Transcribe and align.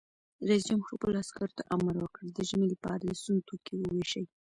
رئیس 0.47 0.63
جمهور 0.69 0.89
خپلو 0.93 1.17
عسکرو 1.23 1.55
ته 1.57 1.63
امر 1.75 1.93
وکړ؛ 1.99 2.23
د 2.37 2.39
ژمي 2.49 2.67
لپاره 2.73 3.01
د 3.03 3.11
سون 3.23 3.37
توکي 3.47 3.75
وویشئ! 3.77 4.25